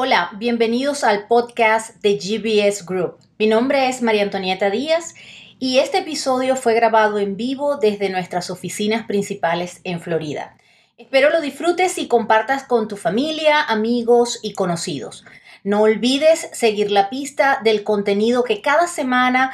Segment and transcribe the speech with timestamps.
[0.00, 3.16] Hola, bienvenidos al podcast de GBS Group.
[3.36, 5.16] Mi nombre es María Antonieta Díaz
[5.58, 10.56] y este episodio fue grabado en vivo desde nuestras oficinas principales en Florida.
[10.98, 15.24] Espero lo disfrutes y compartas con tu familia, amigos y conocidos.
[15.64, 19.50] No olvides seguir la pista del contenido que cada semana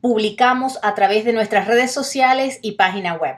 [0.00, 3.36] publicamos a través de nuestras redes sociales y página web.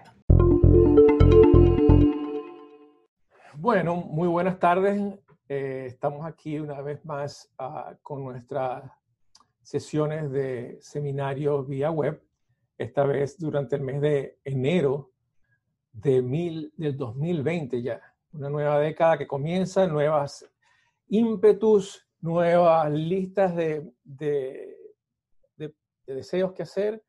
[3.52, 5.02] Bueno, muy buenas tardes.
[5.48, 8.90] Eh, estamos aquí una vez más uh, con nuestras
[9.62, 12.20] sesiones de seminario vía web,
[12.76, 15.12] esta vez durante el mes de enero
[15.92, 18.00] de mil, del 2020 ya.
[18.32, 20.44] Una nueva década que comienza, nuevas
[21.08, 24.76] ímpetus, nuevas listas de, de
[26.06, 27.04] deseos que hacer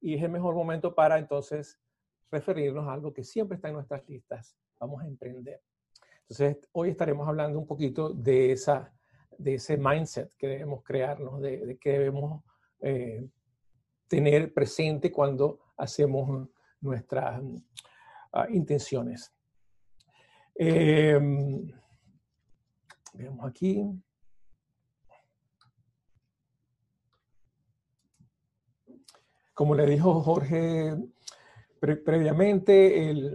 [0.00, 1.78] y es el mejor momento para entonces
[2.30, 4.56] referirnos a algo que siempre está en nuestras listas.
[4.78, 5.60] Vamos a emprender.
[6.30, 8.94] Entonces, hoy estaremos hablando un poquito de, esa,
[9.36, 12.44] de ese mindset que debemos crearnos, de, de que debemos
[12.82, 13.28] eh,
[14.06, 16.48] tener presente cuando hacemos
[16.80, 19.34] nuestras uh, intenciones.
[20.54, 21.18] Eh,
[23.14, 23.84] veamos aquí.
[29.52, 30.96] Como le dijo Jorge
[31.80, 33.34] pre previamente,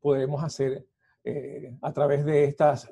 [0.00, 0.84] podemos hacer
[1.24, 2.88] eh, a través de estas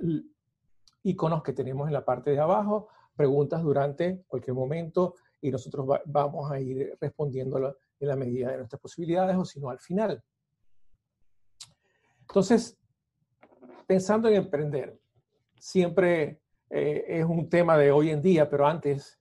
[1.03, 6.01] iconos que tenemos en la parte de abajo, preguntas durante cualquier momento y nosotros va,
[6.07, 10.23] vamos a ir respondiéndolo en la medida de nuestras posibilidades o si no al final.
[12.21, 12.79] Entonces,
[13.87, 14.99] pensando en emprender,
[15.59, 19.21] siempre eh, es un tema de hoy en día, pero antes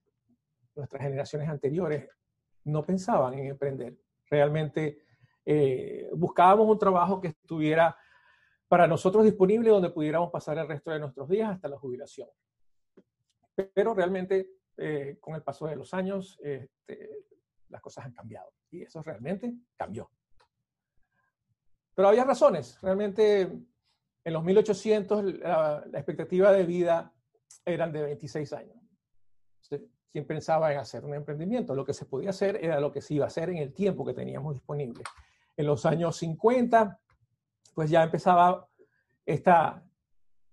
[0.75, 2.07] nuestras generaciones anteriores
[2.63, 3.97] no pensaban en emprender.
[4.29, 4.99] Realmente
[5.45, 7.95] eh, buscábamos un trabajo que estuviera
[8.71, 12.29] para nosotros disponible donde pudiéramos pasar el resto de nuestros días hasta la jubilación.
[13.73, 17.25] Pero realmente, eh, con el paso de los años, este,
[17.67, 20.09] las cosas han cambiado y eso realmente cambió.
[21.93, 22.79] Pero había razones.
[22.81, 27.13] Realmente, en los 1800, la, la expectativa de vida
[27.65, 28.77] eran de 26 años.
[30.13, 31.75] ¿Quién pensaba en hacer un emprendimiento?
[31.75, 34.05] Lo que se podía hacer era lo que se iba a hacer en el tiempo
[34.05, 35.03] que teníamos disponible.
[35.57, 37.00] En los años 50,
[37.73, 38.67] pues ya empezaba
[39.25, 39.83] esta,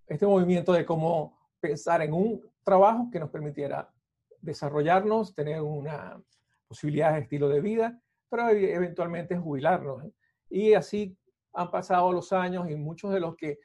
[0.06, 3.92] este movimiento de cómo pensar en un trabajo que nos permitiera
[4.40, 6.22] desarrollarnos, tener una
[6.66, 10.04] posibilidad de estilo de vida, pero eventualmente jubilarnos.
[10.50, 11.16] Y así
[11.52, 13.58] han pasado los años y muchos de los que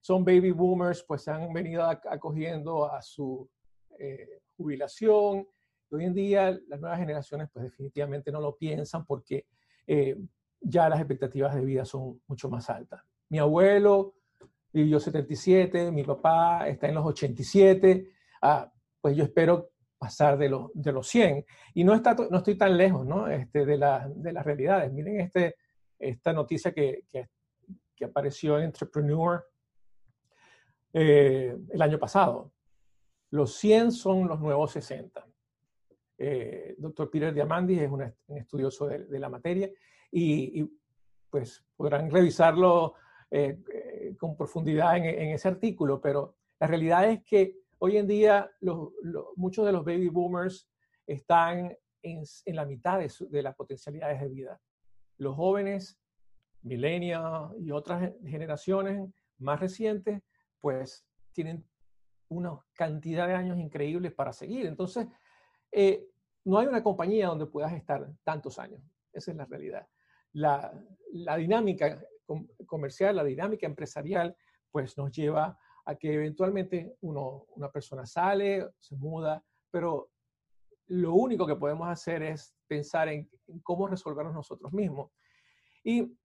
[0.00, 3.48] son baby boomers pues han venido acogiendo a su
[3.98, 5.46] eh, jubilación.
[5.90, 9.46] Hoy en día las nuevas generaciones pues definitivamente no lo piensan porque
[9.86, 10.16] eh,
[10.60, 13.02] ya las expectativas de vida son mucho más altas.
[13.28, 14.14] Mi abuelo
[14.72, 18.10] vivió 77, mi papá está en los 87,
[18.42, 18.70] ah,
[19.00, 21.44] pues yo espero pasar de los, de los 100.
[21.74, 23.28] Y no, está, no estoy tan lejos ¿no?
[23.28, 24.92] Este, de, la, de las realidades.
[24.92, 25.56] Miren este,
[25.98, 27.28] esta noticia que, que,
[28.04, 29.44] apareció en Entrepreneur
[30.92, 32.52] eh, el año pasado.
[33.30, 35.26] Los 100 son los nuevos 60.
[36.16, 39.70] Eh, doctor Peter Diamandis es un, estudioso de, la materia
[40.10, 40.64] y,
[41.30, 42.94] pues podrán revisarlo
[43.30, 48.50] eh, eh, con profundidad en, ese artículo, pero la realidad es que hoy en día
[49.36, 50.68] muchos de los baby boomers
[51.06, 54.60] están en, la mitad de, las potencialidades de vida.
[55.18, 55.98] Los jóvenes,
[56.62, 59.08] millennials y otras generaciones
[59.38, 60.22] más recientes,
[60.60, 61.64] pues tienen
[62.28, 64.66] una cantidad de años increíbles para seguir.
[64.66, 65.06] Entonces,
[65.72, 66.06] eh,
[66.44, 68.82] no hay una compañía donde puedas estar tantos años.
[69.12, 69.86] Esa es la realidad.
[70.38, 72.00] La, dinámica
[72.66, 74.36] comercial, la dinámica empresarial,
[74.70, 80.10] pues nos lleva a que eventualmente una persona sale, se muda, pero
[80.88, 83.28] lo único que podemos hacer es pensar en,
[83.62, 85.10] cómo resolvernos nosotros mismos.
[85.82, 86.16] Y,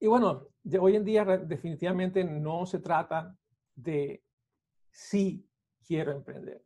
[0.00, 0.48] bueno,
[0.80, 3.36] hoy en día definitivamente no se trata
[3.74, 4.24] de
[4.90, 5.46] si
[5.86, 6.64] quiero emprender.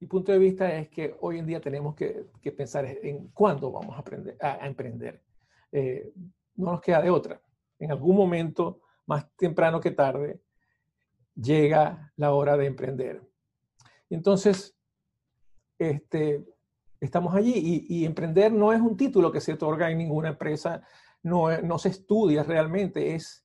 [0.00, 3.96] Mi punto de vista es que hoy en día tenemos que, pensar en cuándo vamos
[4.40, 5.22] a emprender.
[5.72, 6.12] Eh,
[6.56, 7.40] no nos queda de otra.
[7.78, 10.40] En algún momento, más temprano que tarde,
[11.34, 13.22] llega la hora de emprender.
[14.10, 14.76] Entonces,
[15.78, 16.44] este,
[17.00, 20.82] estamos allí y, emprender no es un título que se otorga en ninguna empresa,
[21.22, 23.44] no, se estudia realmente, es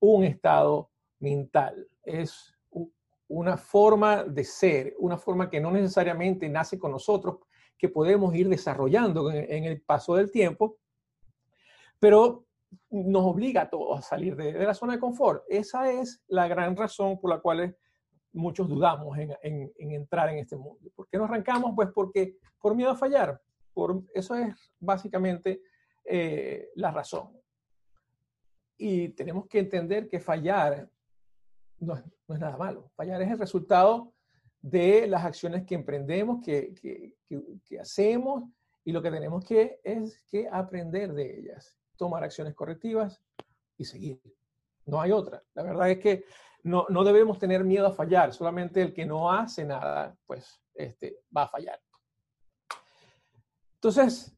[0.00, 2.54] un estado mental, es
[3.28, 7.38] una forma de ser, una forma que no necesariamente nace con nosotros,
[7.78, 10.79] que podemos ir desarrollando en el paso del tiempo,
[12.00, 12.44] pero
[12.90, 15.44] nos obliga a todos a salir de, de, la zona de confort.
[15.48, 17.76] Esa es la gran razón por la cual
[18.32, 20.90] muchos dudamos en, entrar en este mundo.
[20.94, 21.72] ¿Por qué no arrancamos?
[21.74, 23.40] Pues porque por miedo a fallar.
[23.72, 25.62] Por, eso es básicamente
[26.04, 27.30] eh, la razón.
[28.76, 30.88] Y tenemos que entender que fallar
[31.78, 32.04] no es,
[32.40, 32.90] nada malo.
[32.94, 34.12] Fallar es el resultado
[34.60, 36.74] de las acciones que emprendemos, que,
[37.64, 38.44] que, hacemos,
[38.84, 43.22] y lo que tenemos que es que aprender de ellas, tomar acciones correctivas
[43.76, 44.22] y seguir.
[44.86, 45.42] No hay otra.
[45.52, 46.24] La verdad es que
[46.62, 51.18] no, no debemos tener miedo a fallar, solamente el que no hace nada, pues este,
[51.36, 51.78] va a fallar.
[53.74, 54.34] Entonces,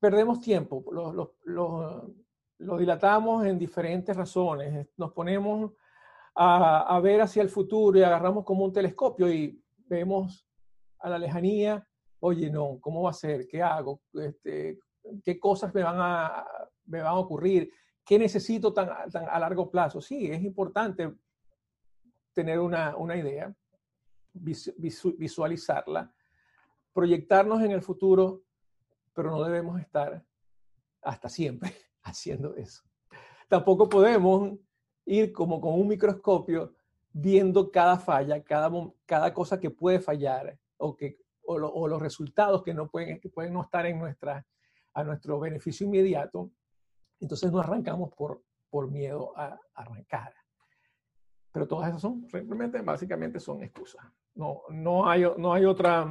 [0.00, 5.74] perdemos tiempo, lo, lo, dilatamos en diferentes razones, nos ponemos
[6.34, 10.44] a, ver hacia el futuro y agarramos como un telescopio y vemos
[10.98, 11.86] a la lejanía,
[12.18, 13.46] oye, no, ¿cómo va a ser?
[13.46, 14.00] ¿Qué hago?
[14.14, 14.80] Este,
[15.22, 16.44] ¿Qué cosas me van, a,
[16.86, 17.70] me van a ocurrir?
[18.04, 20.00] ¿Qué necesito tan, a largo plazo?
[20.00, 21.12] Sí, es importante
[22.32, 23.54] tener una, una idea,
[24.32, 26.12] visualizarla,
[26.92, 28.42] proyectarnos en el futuro,
[29.12, 30.24] pero no debemos estar
[31.02, 31.72] hasta siempre
[32.02, 32.82] haciendo eso.
[33.48, 34.58] Tampoco podemos
[35.06, 36.74] ir como con un microscopio
[37.12, 38.70] viendo cada falla, cada,
[39.06, 43.54] cada cosa que puede fallar o, que, o, los resultados que, no pueden, que pueden
[43.54, 44.44] no estar en nuestra,
[44.92, 46.50] a nuestro beneficio inmediato.
[47.20, 50.34] Entonces no arrancamos por, por miedo a arrancar.
[51.52, 54.04] Pero todas esas son, simplemente, básicamente son excusas.
[54.34, 56.04] No, no, hay, no, hay otra,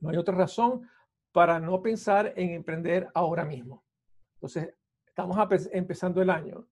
[0.00, 0.88] no hay otra razón
[1.32, 3.84] para no pensar en emprender ahora mismo.
[4.34, 4.74] Entonces,
[5.06, 5.36] estamos
[5.72, 6.66] empezando el año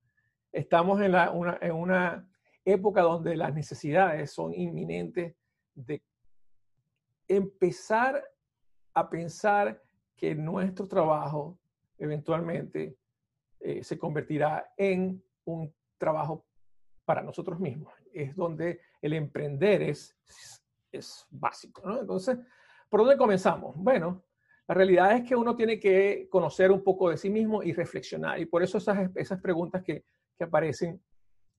[0.55, 2.29] estamos en, una, en una
[2.65, 5.35] época donde las necesidades son inminentes
[5.75, 6.03] de
[7.27, 8.25] empezar
[8.95, 9.83] a pensar
[10.17, 11.59] que nuestro trabajo
[11.99, 12.97] eventualmente
[13.65, 16.47] eh, se convertirá en un trabajo
[17.05, 17.93] para nosotros mismos.
[18.13, 20.17] Es donde el emprender es,
[20.93, 21.83] es básico.
[21.85, 22.01] ¿no?
[22.01, 22.39] Entonces,
[22.89, 23.75] ¿por dónde comenzamos?
[23.77, 24.23] Bueno,
[24.69, 28.39] la realidad es que uno tiene que conocer un poco de sí mismo y reflexionar.
[28.39, 30.05] Y por eso esas, esas preguntas que
[30.37, 31.01] que aparecen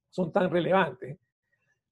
[0.09, 1.17] son tan relevantes.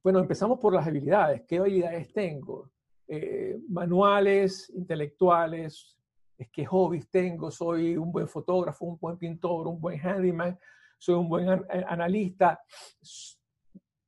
[0.04, 1.44] Bueno, empezamos por las habilidades.
[1.48, 2.72] ¿Qué habilidades tengo?
[3.08, 5.98] Eh, manuales, intelectuales,
[6.38, 10.58] es qué hobbies tengo, soy un buen fotógrafo, un buen pintor, un buen handyman,
[10.98, 12.62] soy un buen eh, analista.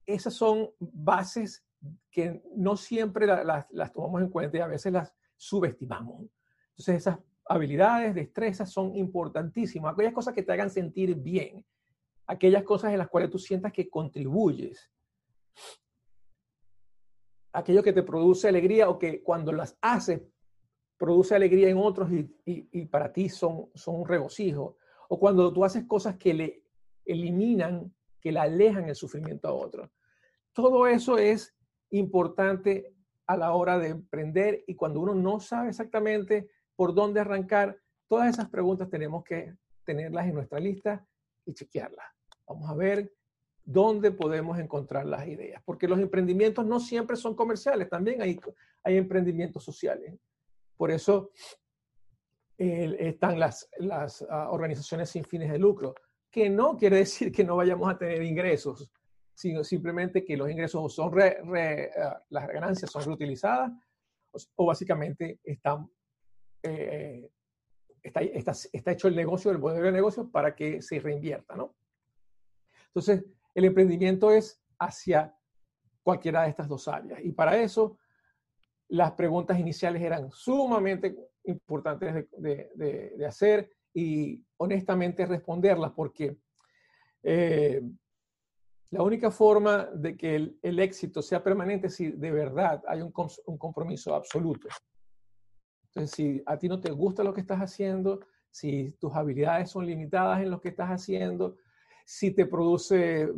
[0.06, 1.66] Esas son bases
[2.10, 6.26] que no siempre las tomamos en cuenta y a veces las subestimamos.
[6.70, 11.66] Entonces esas habilidades, destrezas son importantísimas, aquellas cosas que te hagan sentir bien,
[12.28, 14.92] aquellas cosas en las cuales tú sientas que contribuyes.
[17.54, 20.22] Aquello que te produce alegría o que cuando las haces
[21.06, 24.78] produce alegría en otros y, para ti son, son un regocijo.
[25.08, 26.64] O cuando tú haces cosas que le
[27.06, 29.92] eliminan, que le alejan el sufrimiento a otros.
[30.52, 31.56] Todo eso es
[31.92, 32.96] importante
[33.28, 38.28] a la hora de emprender y cuando uno no sabe exactamente por dónde arrancar, todas
[38.28, 39.54] esas preguntas tenemos que
[39.84, 41.06] tenerlas en nuestra lista
[41.46, 42.08] y chequearlas.
[42.48, 43.14] Vamos a ver
[43.64, 48.40] dónde podemos encontrar las ideas, porque los emprendimientos no siempre son comerciales, también hay,
[48.84, 50.16] hay emprendimientos sociales.
[50.78, 51.32] Por eso
[52.58, 53.68] están las,
[54.30, 55.94] ah, organizaciones sin fines de lucro,
[56.32, 58.92] que no quiere decir que no vayamos a tener ingresos,
[59.34, 63.72] sino simplemente que los ingresos son ah, las ganancias son reutilizadas
[64.56, 65.90] o, básicamente están,
[66.62, 67.30] eh,
[68.02, 68.22] está,
[68.92, 71.76] hecho el negocio, el modelo de negocio para que se reinvierta, ¿no?
[72.88, 75.34] Entonces, el emprendimiento es hacia
[76.04, 77.20] cualquiera de estas dos áreas.
[77.24, 77.98] Y para eso,
[78.90, 81.16] las preguntas iniciales eran sumamente
[81.46, 86.38] importantes de, hacer y honestamente responderlas, porque
[87.24, 87.82] eh,
[88.92, 93.12] la única forma de que el, éxito sea permanente es si de verdad hay un,
[93.12, 94.70] compromiso absoluto.
[95.88, 99.86] Entonces, si a ti no te gusta lo que estás haciendo, si tus habilidades son
[99.86, 101.58] limitadas en lo que estás haciendo,
[102.06, 103.30] si te produce,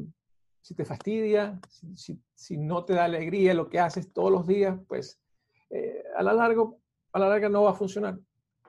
[0.62, 1.60] si te fastidia,
[1.96, 5.20] si, no te da alegría lo que haces todos los días, pues
[5.70, 6.80] eh, a, la largo,
[7.12, 8.20] a la larga no va a funcionar.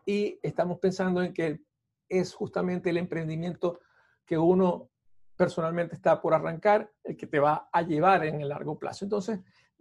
[0.04, 1.60] Y estamos pensando en que
[2.08, 3.80] es justamente el emprendimiento
[4.24, 4.90] que uno
[5.36, 9.04] personalmente está por arrancar el que te va a llevar en el largo plazo.
[9.04, 9.40] Entonces,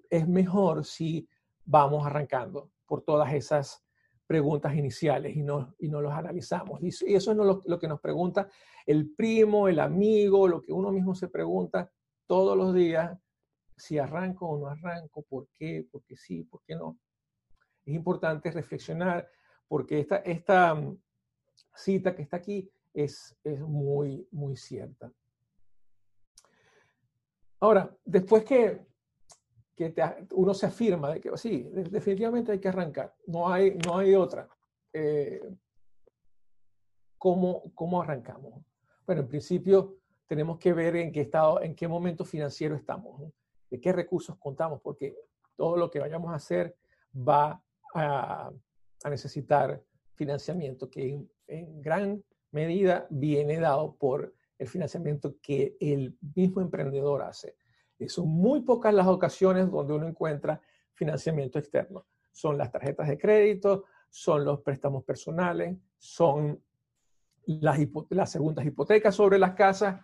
[0.09, 1.27] es mejor si
[1.65, 3.83] vamos arrancando por todas esas
[4.25, 6.81] preguntas iniciales y no, y no los analizamos.
[6.83, 8.47] Y, eso es lo, lo, que nos pregunta
[8.85, 11.89] el primo, el amigo, lo que uno mismo se pregunta
[12.27, 13.17] todos los días,
[13.75, 16.97] si arranco o no arranco, por qué, por qué sí, por qué no.
[17.87, 19.29] Es importante reflexionar
[19.65, 20.99] porque esta, esta mm,
[21.73, 25.09] cita que está aquí es, es muy, muy cierta.
[27.61, 28.85] Ahora, después que,
[29.73, 29.93] que
[30.31, 34.49] uno se afirma de que sí, definitivamente hay que arrancar, no hay, no hay otra.
[34.91, 35.41] Eh,
[37.17, 38.65] ¿cómo, ¿Cómo arrancamos?
[39.05, 39.95] Bueno, en principio
[40.27, 43.31] tenemos que ver en qué estado, en qué momento financiero estamos,
[43.69, 45.15] de qué recursos contamos, porque
[45.55, 46.75] todo lo que vayamos a hacer
[47.15, 47.63] va
[47.93, 48.51] a,
[49.09, 49.81] necesitar
[50.15, 57.55] financiamiento, que en, gran medida viene dado por el financiamiento que el mismo emprendedor hace.
[57.99, 60.61] Y son muy pocas las ocasiones donde uno encuentra
[60.93, 62.05] financiamiento externo.
[62.31, 66.61] Son las tarjetas de crédito, son los préstamos personales, son
[67.47, 70.01] las, segundas hipotecas sobre las casas,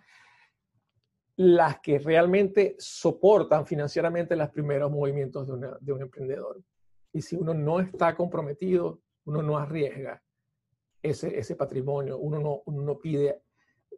[1.36, 5.48] las que realmente soportan financieramente los primeros movimientos
[5.80, 6.62] de un emprendedor.
[7.14, 10.20] Y si uno no está comprometido, uno no arriesga
[11.00, 13.44] ese, ese patrimonio, uno no, uno no pide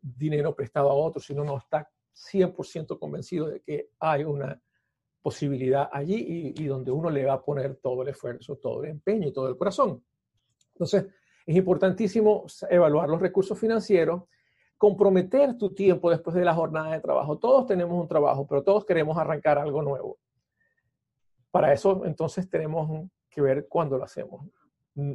[0.03, 4.61] dinero prestado a otro, sino no está 100% convencido de que hay una
[5.23, 8.91] posibilidad allí y, y, donde uno le va a poner todo el esfuerzo, todo el
[8.91, 10.05] empeño y todo el corazón.
[10.75, 11.07] Entonces,
[11.47, 14.25] es importantísimo evaluar los recursos financieros,
[14.77, 17.39] comprometer tu tiempo después de la jornada de trabajo.
[17.39, 20.19] Todos tenemos un trabajo, pero todos queremos arrancar algo nuevo.
[21.51, 24.47] Para eso, entonces, tenemos que ver cuándo lo hacemos.
[24.95, 25.15] Mm,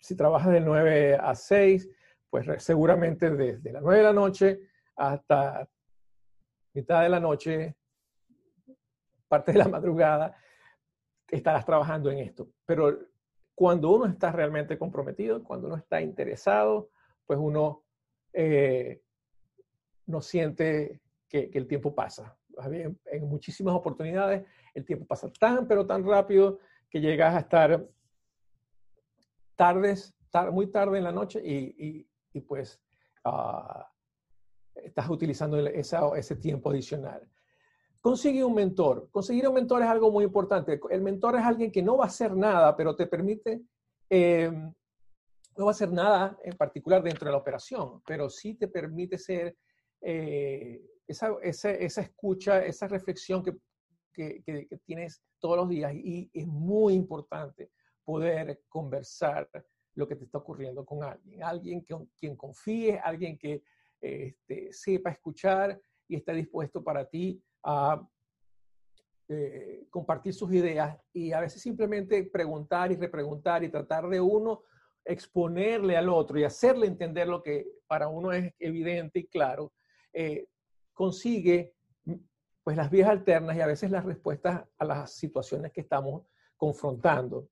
[0.00, 1.88] si trabajas de 9 a 6,
[2.30, 4.60] pues seguramente desde las 9 de la noche
[4.96, 5.68] hasta
[6.74, 7.76] mitad de la noche,
[9.28, 10.36] parte de la madrugada,
[11.28, 12.48] estarás trabajando en esto.
[12.64, 12.98] Pero
[13.54, 16.90] cuando uno está realmente comprometido, cuando uno está interesado,
[17.26, 17.84] pues uno
[18.32, 19.02] eh,
[20.06, 22.36] no siente que, el tiempo pasa.
[23.06, 24.44] En muchísimas oportunidades
[24.78, 26.58] el tiempo pasa tan, pero tan rápido
[26.90, 27.86] que llegas a estar
[29.56, 30.14] tardes,
[30.52, 32.06] muy tarde en la noche y,
[32.46, 32.80] pues
[33.24, 33.90] ah,
[34.76, 37.28] estás utilizando ese tiempo adicional.
[38.00, 39.08] Consigue un mentor.
[39.10, 40.80] Conseguir un mentor es algo muy importante.
[40.90, 43.62] El mentor es alguien que no va a hacer nada, pero te permite,
[44.08, 44.72] em,
[45.56, 49.18] no va a hacer nada en particular dentro de la operación, pero sí te permite
[49.18, 49.56] ser
[50.00, 53.56] eh, esa, esa, escucha, esa reflexión que,
[54.18, 57.70] que, tienes todos los días y es muy importante
[58.04, 59.48] poder conversar
[59.94, 63.62] lo que te está ocurriendo con alguien, alguien que, quien confíe, alguien que
[64.00, 68.04] este, sepa escuchar y esté dispuesto para ti a
[69.28, 74.62] eh, compartir sus ideas y a veces simplemente preguntar y repreguntar y tratar de uno
[75.04, 79.72] exponerle al otro y hacerle entender lo que para uno es evidente y claro,
[80.12, 80.46] eh,
[80.92, 81.74] consigue
[82.68, 87.48] pues las vías alternas y a veces las respuestas a las situaciones que estamos confrontando.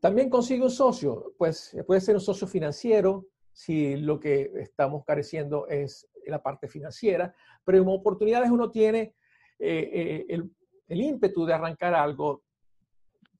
[0.00, 5.68] También consigue un socio, pues puede ser un socio financiero si lo que estamos careciendo
[5.68, 7.32] es la parte financiera,
[7.62, 9.14] pero en oportunidades uno tiene
[9.60, 10.40] eh, eh,
[10.88, 12.42] el, ímpetu de arrancar algo,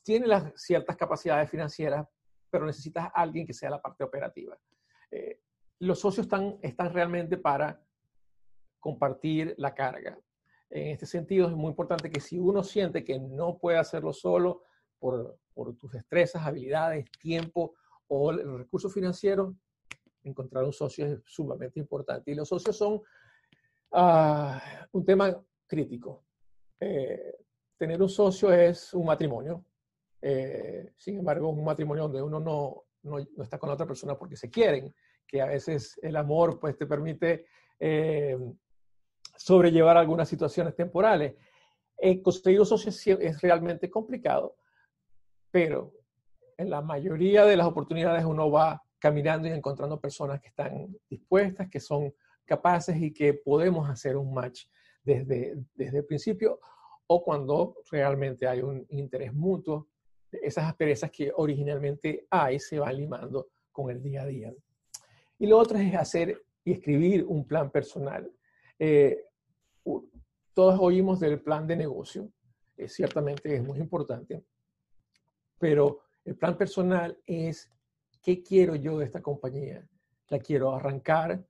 [0.04, 2.06] tiene las ciertas capacidades financieras,
[2.49, 4.56] pero necesitas alguien que sea la parte operativa.
[5.11, 5.40] Eh,
[5.80, 7.82] los socios están, están realmente para
[8.78, 10.16] compartir la carga.
[10.75, 14.62] En este sentido, es muy importante que si uno siente que no puede hacerlo solo,
[14.99, 15.38] por,
[15.78, 17.75] tus destrezas, habilidades, tiempo
[18.09, 19.54] o recursos financieros,
[20.25, 22.33] encontrar un socio es sumamente importante.
[22.33, 23.00] Y los socios son
[23.93, 26.25] ah, un tema crítico.
[26.81, 27.37] Eh,
[27.76, 29.64] tener un socio es un matrimonio.
[30.21, 34.37] Eh, sin embargo, un matrimonio donde uno no, no, está con la otra persona porque
[34.37, 34.93] se quieren,
[35.25, 37.47] que a veces el amor pues, te permite
[37.78, 38.37] eh,
[39.37, 41.35] sobrellevar algunas situaciones temporales.
[42.23, 44.57] conseguir un socio es realmente complicado,
[45.50, 45.93] pero
[46.57, 51.69] en la mayoría de las oportunidades uno va caminando y encontrando personas que están dispuestas,
[51.69, 52.14] que son
[52.45, 54.64] capaces y que podemos hacer un match
[55.03, 56.59] desde, desde el principio
[57.07, 59.88] o cuando realmente hay un interés mutuo.
[60.31, 64.53] Esas asperezas que originalmente hay se van limando con el día a día.
[65.38, 68.31] Y lo otro es hacer y escribir un plan personal.
[68.78, 69.25] Eh,
[70.52, 72.31] todos oímos del plan de negocio,
[72.76, 74.45] eh, ciertamente es muy importante,
[75.59, 77.71] pero el plan personal es
[78.23, 79.87] qué quiero yo de esta compañía.
[80.28, 81.45] La quiero arrancar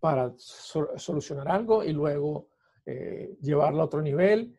[0.00, 2.48] para solucionar algo y luego
[2.86, 4.56] eh, llevarla a otro nivel.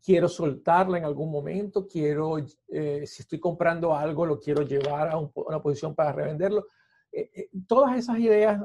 [0.00, 1.86] Quiero soltarla en algún momento.
[1.88, 2.36] Quiero,
[2.68, 6.66] eh, si estoy comprando algo, lo quiero llevar a, una posición para revenderlo.
[7.10, 8.60] Eh, todas esas ideas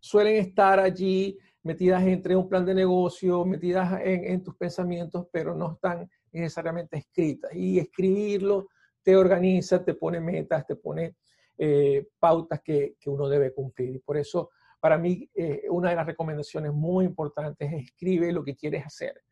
[0.00, 5.74] suelen estar allí metidas entre un plan de negocio, metidas en, tus pensamientos, pero no
[5.74, 7.54] están necesariamente escritas.
[7.54, 8.68] Y escribirlo
[9.02, 11.16] te organiza, te pone metas, te pone
[11.58, 13.96] eh, pautas que, que, uno debe cumplir.
[13.96, 18.42] Y por eso para mí eh, una de las recomendaciones muy importantes es escribe lo
[18.42, 19.22] que quieres hacer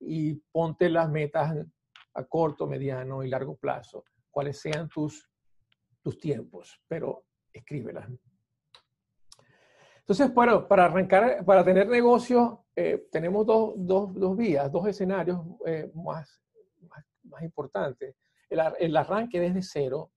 [0.00, 1.54] y ponte las metas
[2.14, 5.28] a corto, mediano y largo plazo, cuáles sean tus,
[6.02, 8.08] tus tiempos, pero escríbelas.
[10.04, 15.40] Entonces, bueno, para arrancar, para tener negocio, eh, tenemos dos, dos, dos, vías, dos escenarios
[15.64, 16.42] eh, más,
[17.22, 18.14] más, importantes.
[18.50, 20.12] El, el, arranque desde cero,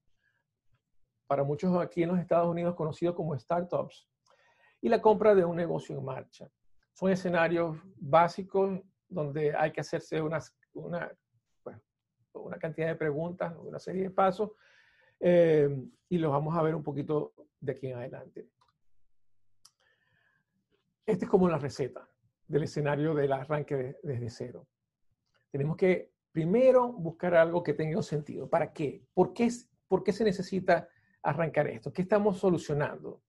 [1.26, 4.10] para muchos aquí en los Estados Unidos conocido como startups,
[4.82, 6.50] y la compra de un negocio en marcha.
[6.92, 11.10] Son escenarios básicos donde hay que hacerse unas, una,
[12.34, 14.52] una cantidad de preguntas, una serie de pasos,
[15.22, 15.70] eh,
[16.10, 18.50] y los vamos a ver un poquito de aquí en adelante.
[21.08, 22.06] Esta es como la receta
[22.50, 24.68] del escenario del arranque desde cero.
[25.50, 28.50] Tenemos que primero buscar algo que tenga un sentido.
[28.50, 29.02] ¿Para qué?
[29.14, 29.48] ¿Por qué,
[29.88, 30.90] por qué se necesita
[31.24, 31.94] arrancar esto?
[31.94, 33.22] ¿Qué estamos solucionando?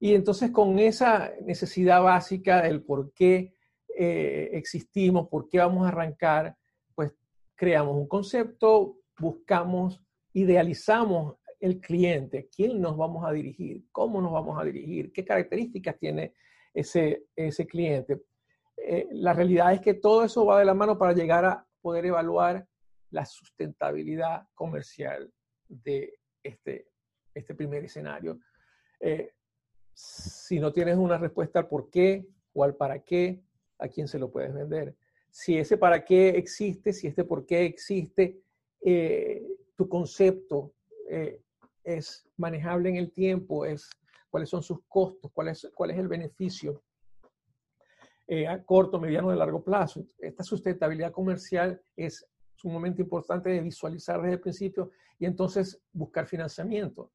[0.00, 3.54] Y entonces con esa necesidad básica del por qué
[3.94, 6.56] eh, existimos, por qué vamos a arrancar,
[6.94, 7.12] pues
[7.54, 10.02] creamos un concepto, buscamos,
[10.32, 15.98] idealizamos el cliente, quién nos vamos a dirigir, cómo nos vamos a dirigir, qué características
[15.98, 16.32] tiene
[16.74, 18.22] ese, ese cliente.
[18.76, 22.06] Eh, la realidad es que todo eso va de la mano para llegar a poder
[22.06, 22.66] evaluar
[23.10, 25.32] la sustentabilidad comercial
[25.68, 26.88] de este,
[27.34, 28.40] este primer escenario.
[29.00, 29.32] Eh,
[29.94, 33.42] si no tienes una respuesta al por qué o al para qué,
[33.78, 34.96] a quién se lo puedes vender.
[35.30, 38.40] Si ese para qué existe, si este por qué existe,
[38.80, 40.74] eh, tu concepto
[41.84, 43.90] es manejable en el tiempo, es
[44.32, 46.82] cuáles son sus costos, cuál es, cuál es el beneficio
[48.26, 50.06] eh, a corto, mediano y largo plazo.
[50.18, 57.12] Esta sustentabilidad comercial es sumamente importante de visualizar desde el principio y entonces buscar financiamiento.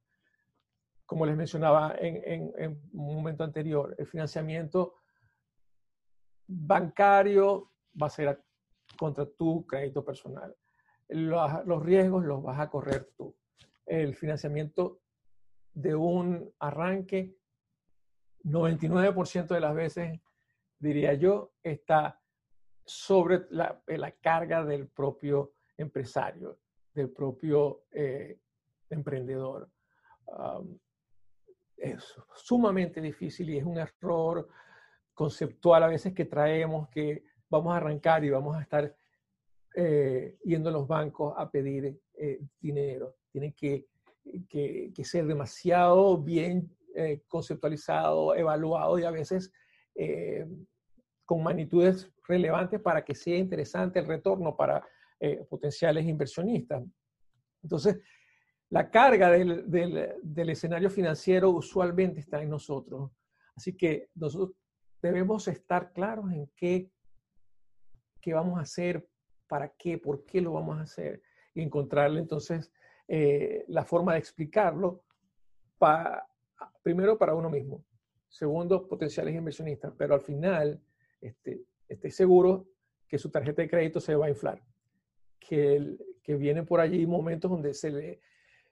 [1.08, 4.94] Como les mencionaba en, un momento anterior, el financiamiento
[6.46, 8.44] bancario va a ser
[8.96, 10.56] contra tu crédito personal.
[11.08, 13.36] Los, los riesgos los vas a correr tú.
[13.88, 15.00] El financiamiento
[15.78, 17.38] de un arranque,
[18.44, 20.20] 99% de las veces,
[20.80, 22.20] diría yo, está
[22.84, 23.80] sobre la,
[24.20, 26.58] carga del propio empresario,
[26.96, 28.40] del propio eh,
[28.90, 29.70] emprendedor.
[31.76, 34.50] es sumamente difícil y es un error
[35.14, 38.96] conceptual a veces que traemos que vamos a arrancar y vamos a estar
[39.76, 43.18] eh, yendo a los bancos a pedir eh, dinero.
[43.32, 43.86] Tienen que
[44.50, 49.52] que, ser demasiado bien eh, conceptualizado, evaluado y a veces
[49.96, 50.46] eh,
[51.26, 54.84] con magnitudes relevantes para que sea interesante el retorno para
[55.20, 56.84] eh, potenciales inversionistas.
[57.64, 57.98] Entonces,
[58.70, 63.12] la carga del, del, escenario financiero usualmente está en nosotros.
[63.56, 64.58] Así que nosotros
[65.02, 66.92] debemos estar claros en qué,
[68.22, 69.08] qué vamos a hacer,
[69.48, 71.22] para qué, por qué lo vamos a hacer
[71.54, 72.72] y encontrarle entonces
[73.08, 75.04] eh, la forma de explicarlo,
[75.78, 76.28] para,
[76.82, 77.84] primero para uno mismo,
[78.28, 80.82] segundo, potenciales inversionistas, pero al final
[81.22, 82.68] este, esté seguro
[83.08, 84.62] que su tarjeta de crédito se va a inflar,
[85.40, 88.22] que, que vienen por allí momentos donde se le,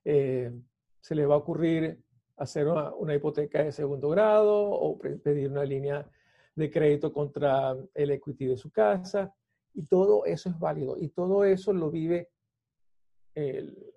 [0.04, 0.52] eh,
[1.00, 2.04] se le va a ocurrir
[2.38, 6.10] hacer una, una, hipoteca de segundo grado o pedir una línea
[6.56, 9.34] de crédito contra el equity de su casa.
[9.74, 10.98] Y todo eso es válido.
[10.98, 12.30] Y todo eso lo vive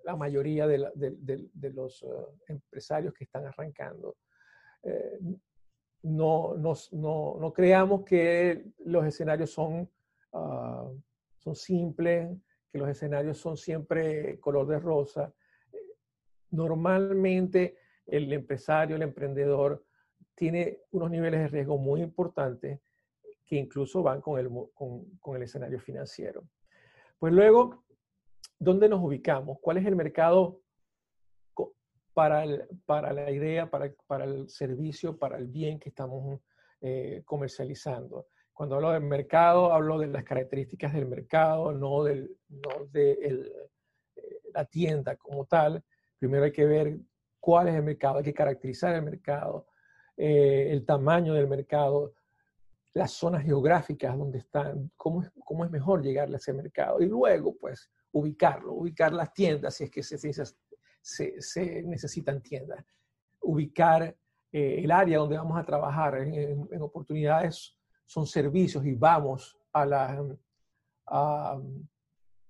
[0.03, 0.77] la mayoría de,
[1.73, 2.07] los eh,
[2.49, 4.17] empresarios que están arrancando.
[4.83, 5.19] Eh,
[6.03, 9.89] no, no, creamos que los escenarios son,
[10.33, 10.89] ah,
[11.37, 12.29] son simples,
[12.71, 15.33] que los escenarios son siempre color de rosa.
[16.51, 19.85] Normalmente el empresario, el emprendedor,
[20.35, 22.79] tiene unos niveles de riesgo muy importantes
[23.45, 26.43] que incluso van con el, con el escenario financiero.
[27.17, 27.83] Pues luego,
[28.59, 29.57] ¿dónde nos ubicamos?
[29.61, 30.61] ¿Cuál es el mercado
[32.13, 32.43] para,
[32.85, 36.41] para la idea, para, para, el servicio, para el bien que estamos
[36.81, 38.27] eh, comercializando?
[38.53, 43.69] Cuando hablo del mercado, hablo de las características del mercado, no, no de eh,
[44.53, 45.81] la tienda como tal.
[46.17, 46.97] Primero hay que ver
[47.39, 49.67] cuál es el mercado, hay que caracterizar el mercado,
[50.17, 52.13] eh, el tamaño del mercado,
[52.93, 56.99] las zonas geográficas donde están, cómo, cómo es mejor llegarle a ese mercado.
[56.99, 60.17] Y luego, pues, ubicarlo, ubicar las tiendas si es que se,
[61.01, 62.83] se, necesitan tiendas,
[63.41, 64.15] ubicar
[64.51, 70.23] eh, el área donde vamos a trabajar en, oportunidades son servicios y vamos a la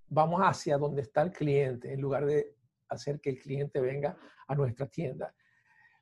[0.10, 2.56] vamos hacia donde está el cliente en lugar de
[2.89, 4.17] hacer que el cliente venga
[4.48, 5.34] a nuestra tienda.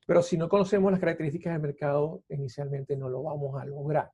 [0.06, 4.12] Pero si no conocemos las características del mercado, inicialmente no lo vamos a lograr.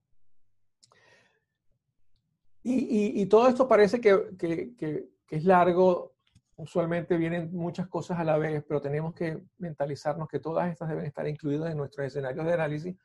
[2.65, 6.13] Y, todo esto parece que, es largo,
[6.57, 11.05] usualmente vienen muchas cosas a la vez, pero tenemos que mentalizarnos que todas estas deben
[11.05, 12.95] estar incluidas en nuestros escenarios de análisis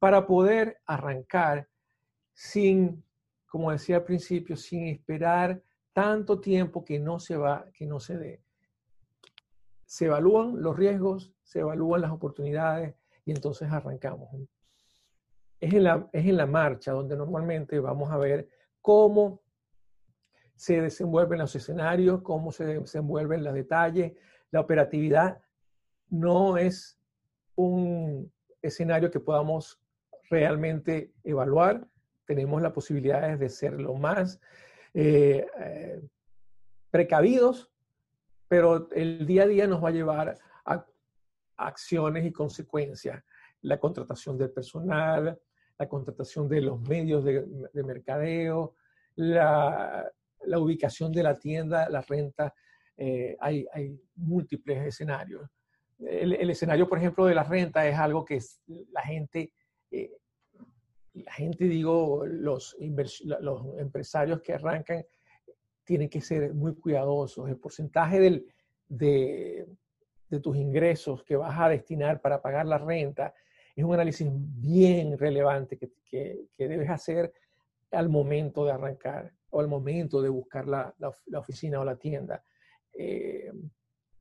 [0.00, 1.68] para poder arrancar
[2.32, 3.04] sin,
[3.46, 8.18] como decía al principio, sin esperar tanto tiempo que no se va, que no se
[8.18, 8.42] dé.
[9.84, 14.28] Se evalúan los riesgos, se evalúan las oportunidades y entonces arrancamos.
[15.60, 18.48] Es en la, es en la marcha donde normalmente vamos a ver
[18.82, 19.45] cómo
[20.56, 24.12] se desenvuelven los escenarios, cómo se desenvuelven los detalles.
[24.50, 25.40] La operatividad
[26.08, 26.98] no es
[27.54, 29.80] un escenario que podamos
[30.30, 31.86] realmente evaluar.
[32.24, 34.40] Tenemos la posibilidad de ser lo más
[34.94, 36.02] eh, eh,
[36.90, 37.70] precavidos,
[38.48, 40.86] pero el día a día nos va a llevar a
[41.56, 43.22] acciones y consecuencias.
[43.62, 45.38] La contratación del personal,
[45.78, 48.74] la contratación de los medios de, mercadeo,
[50.46, 52.54] la, ubicación de la tienda, la renta.
[52.96, 53.66] Eh, hay,
[54.16, 55.48] múltiples escenarios.
[55.98, 58.40] El, escenario, por ejemplo, de la renta es algo que
[58.92, 59.52] la gente,
[59.90, 60.12] eh,
[61.14, 62.76] la gente, digo, los,
[63.40, 65.04] los empresarios que arrancan
[65.84, 67.48] tienen que ser muy cuidadosos.
[67.48, 68.46] El porcentaje del,
[68.88, 69.66] de,
[70.28, 73.34] de tus ingresos que vas a destinar para pagar la renta
[73.74, 77.32] es un análisis bien relevante que, que, debes hacer
[77.92, 82.42] al momento de arrancar o al momento de buscar la, la, oficina o la tienda.
[82.92, 83.52] Eh,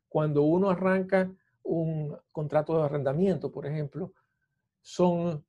[0.08, 1.32] cuando uno arranca
[1.64, 4.14] un contrato de arrendamiento, por ejemplo,
[4.82, 5.44] son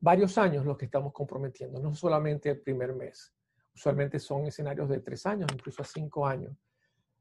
[0.00, 3.32] varios años los que estamos comprometiendo, no solamente el primer mes.
[3.74, 6.52] Usualmente son escenarios de tres años, incluso a cinco años.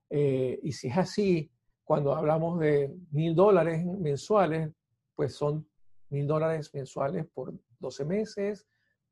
[0.09, 1.51] Eh, y si es así,
[1.83, 4.71] cuando hablamos de mil dólares mensuales,
[5.15, 5.67] pues son
[6.09, 8.67] mil dólares mensuales por 12 meses,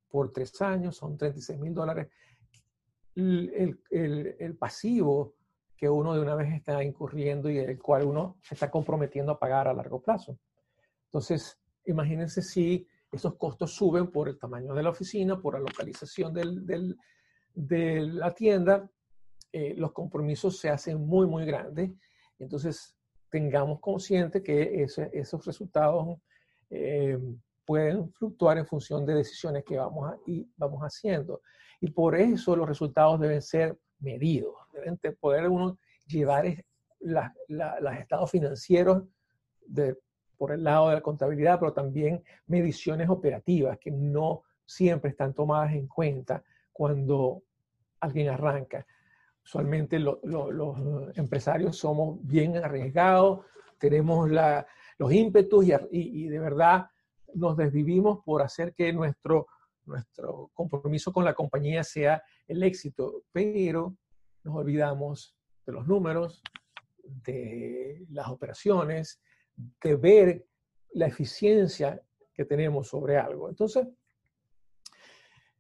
[0.10, 2.08] por tres años, son 36 mil dólares.
[3.16, 5.36] El, el, el, pasivo
[5.78, 9.40] que uno de una vez está incurriendo y el cual uno se está comprometiendo a
[9.40, 10.38] pagar a largo plazo.
[11.06, 16.34] Entonces, imagínense si esos costos suben por el tamaño de la oficina, por la localización
[17.54, 18.90] de la tienda,
[19.58, 21.92] eh, los compromisos se hacen muy, muy grandes.
[22.40, 22.98] Entonces,
[23.30, 26.18] tengamos consciente que esos resultados
[26.70, 27.18] eh,
[27.66, 31.42] pueden fluctuar en función de decisiones que vamos, a, y vamos haciendo.
[31.82, 36.46] Y por eso los resultados deben ser medidos, deben poder uno llevar
[37.00, 39.04] los estados financieros
[39.66, 39.98] de,
[40.38, 45.74] por el lado de la contabilidad, pero también mediciones operativas que no siempre están tomadas
[45.74, 47.44] en cuenta cuando
[48.00, 48.86] alguien arranca.
[49.44, 50.20] Usualmente los
[51.16, 53.46] empresarios somos bien arriesgados,
[53.78, 54.66] tenemos la,
[54.98, 56.88] los ímpetus y, de verdad
[57.36, 59.48] nos desvivimos por hacer que nuestro,
[59.86, 63.96] nuestro compromiso con la compañía sea el éxito, pero
[64.44, 66.42] nos olvidamos de los números,
[67.04, 69.22] de las operaciones,
[69.82, 70.48] de ver
[70.94, 72.02] la eficiencia
[72.34, 73.50] que tenemos sobre algo.
[73.50, 73.88] Entonces,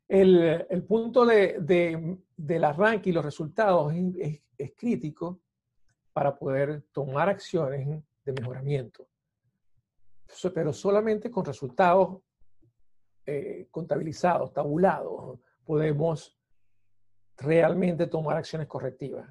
[0.07, 5.41] el, punto de, del arranque y los resultados es, es, crítico
[6.13, 9.07] para poder tomar acciones de mejoramiento
[10.53, 12.21] pero solamente con resultados
[13.25, 16.37] eh, contabilizados, tabulados, podemos
[17.37, 19.29] realmente tomar acciones correctivas.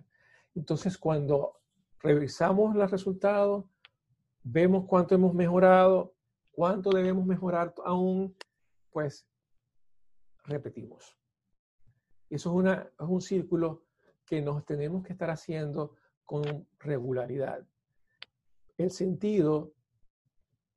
[0.54, 1.60] Entonces, cuando
[2.00, 3.64] revisamos los resultados,
[4.42, 6.14] vemos cuánto hemos mejorado,
[6.50, 8.36] cuánto debemos mejorar aún,
[8.90, 9.26] pues
[10.44, 11.16] repetimos.
[12.30, 13.84] Eso es, una, es un círculo
[14.26, 17.66] que nos tenemos que estar haciendo con regularidad.
[18.76, 19.72] El sentido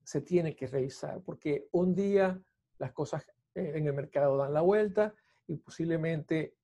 [0.07, 2.41] se tiene que revisar, porque un día
[2.77, 5.13] las cosas en el mercado dan la vuelta
[5.47, 6.55] y posiblemente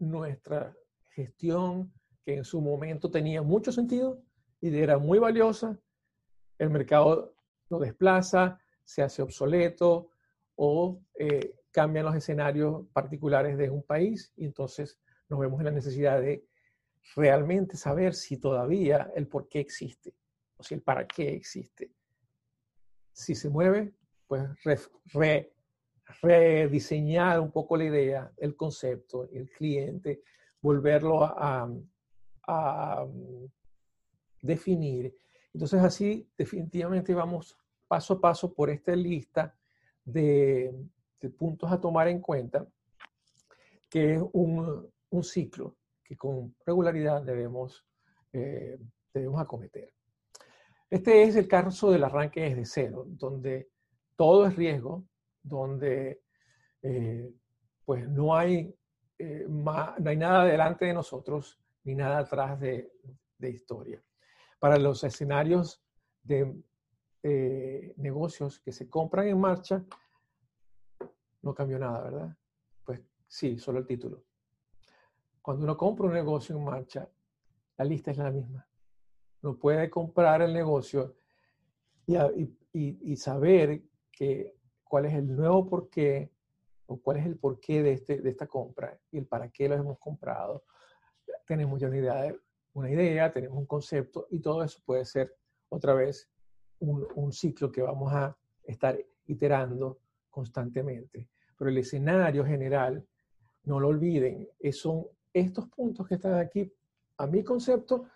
[0.00, 0.76] nuestra
[1.10, 1.92] gestión,
[2.24, 4.20] que en su momento tenía mucho sentido
[4.60, 5.78] y era muy valiosa,
[6.58, 7.36] el mercado
[7.68, 10.10] lo desplaza, se hace obsoleto
[10.56, 15.70] o eh, cambian los escenarios particulares de un país y entonces nos vemos en la
[15.70, 16.48] necesidad de
[17.14, 20.16] realmente saber si todavía el por qué existe
[20.56, 21.92] o si el para qué existe
[23.12, 23.92] si se mueve,
[24.26, 24.90] pues
[26.20, 30.22] rediseñar un poco la idea, el concepto, el cliente,
[30.60, 31.68] volverlo a,
[34.40, 35.16] definir.
[35.54, 39.56] Entonces así definitivamente vamos paso a paso por esta lista
[40.04, 40.74] de,
[41.38, 42.66] puntos a tomar en cuenta,
[43.88, 44.90] que es un,
[45.22, 47.84] ciclo que con regularidad debemos,
[48.32, 48.78] eh,
[49.14, 49.92] debemos acometer.
[50.92, 53.70] Este es el caso del arranque desde cero, donde
[54.14, 55.06] todo es riesgo,
[55.42, 56.22] donde
[56.82, 57.32] eh,
[57.86, 58.76] pues no hay,
[59.18, 62.92] eh, no hay nada delante de nosotros ni nada atrás de,
[63.38, 64.04] de historia.
[64.58, 65.82] Para los escenarios
[66.22, 66.62] de
[67.22, 69.82] eh, negocios que se compran en marcha,
[71.40, 72.36] no cambió nada, ¿verdad?
[72.84, 74.24] Pues sí, solo el título.
[75.40, 77.08] Cuando uno compra un negocio en marcha,
[77.78, 78.68] la lista es la misma.
[79.42, 81.16] Uno puede comprar el negocio
[82.06, 82.16] y,
[82.72, 86.30] y, saber que, cuál es el nuevo porqué
[86.86, 89.74] o cuál es el porqué de, este, de esta compra y el para qué lo
[89.74, 90.64] hemos comprado.
[91.46, 92.36] Tenemos ya una idea,
[92.74, 95.34] una idea, tenemos un concepto y todo eso puede ser
[95.68, 96.30] otra vez
[96.80, 100.00] un, ciclo que vamos a estar iterando
[100.30, 101.28] constantemente.
[101.56, 103.06] Pero el escenario general,
[103.64, 106.72] no lo olviden, son estos puntos que están aquí,
[107.18, 108.06] a mi concepto,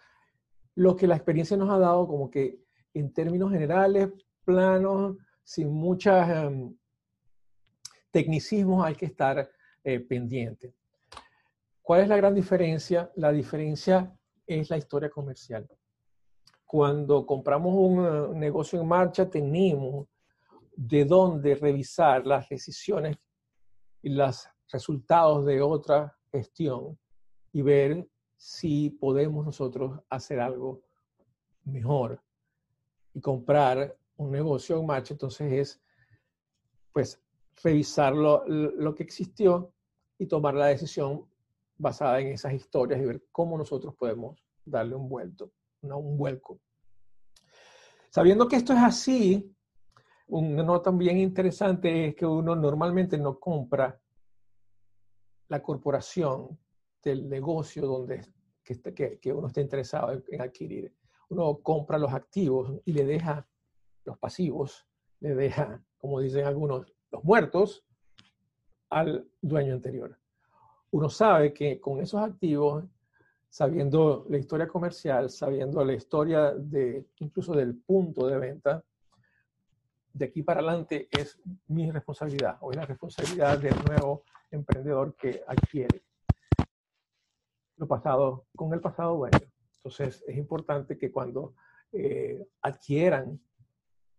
[0.76, 2.60] lo que la experiencia nos ha dado como que
[2.94, 4.10] en términos generales,
[4.44, 6.76] planos, sin muchos em,
[8.10, 9.50] tecnicismos, hay que estar
[9.84, 10.74] eh, pendiente.
[11.82, 13.10] ¿Cuál es la gran diferencia?
[13.16, 15.68] La diferencia es la historia comercial
[16.66, 20.08] cuando compramos un eh, negocio en marcha, tenemos
[20.74, 23.16] de dónde revisar las decisiones
[24.02, 26.98] y los resultados de otra gestión
[27.52, 28.06] y ver
[28.36, 30.82] si podemos nosotros hacer algo
[31.64, 32.22] mejor
[33.14, 35.82] y comprar un negocio en marcha, entonces es
[36.92, 37.20] pues
[37.62, 39.72] revisar lo, que existió
[40.18, 41.26] y tomar la decisión
[41.76, 45.52] basada en esas historias y ver cómo nosotros podemos darle un vuelto
[45.94, 46.58] un vuelco.
[48.10, 49.54] Sabiendo que esto es así,
[50.28, 54.00] una nota bien interesante es que uno normalmente no compra
[55.48, 56.58] la corporación
[57.06, 58.20] del negocio donde
[58.64, 60.92] que, uno está interesado en adquirir.
[61.28, 63.46] Uno compra los activos y le deja
[64.04, 64.88] los pasivos,
[65.20, 67.84] le deja, como dicen algunos, los muertos
[68.90, 70.18] al dueño anterior.
[70.90, 72.84] Uno sabe que con esos activos
[73.48, 78.84] sabiendo la historia comercial, sabiendo la historia de incluso del punto de venta,
[80.12, 81.38] de aquí para adelante es
[81.68, 86.05] mi responsabilidad o es la responsabilidad del nuevo emprendedor que adquiere
[87.76, 89.38] lo pasado con el pasado bueno.
[89.76, 91.54] Entonces es importante que cuando
[91.92, 93.40] eh, adquieran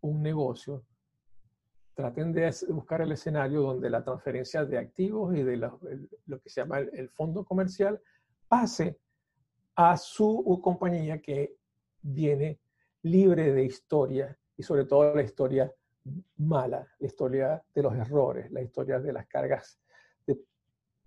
[0.02, 0.84] un negocio,
[1.94, 6.62] traten de buscar el escenario donde la transferencia de activos y de lo, que se
[6.62, 8.00] llama el fondo comercial
[8.48, 9.00] pase
[9.76, 11.58] a su compañía que
[12.02, 12.60] viene
[13.02, 15.72] libre de historia y sobre todo la historia
[16.38, 19.80] mala, la historia de los errores, la historia de las cargas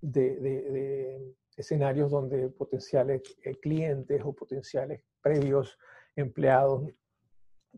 [0.00, 5.78] de, escenarios donde potenciales eh, clientes o potenciales previos
[6.16, 6.90] empleados